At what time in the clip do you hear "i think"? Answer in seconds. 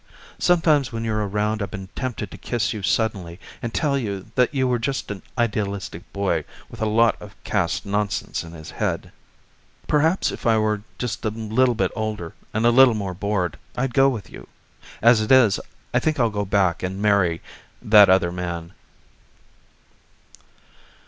15.93-16.19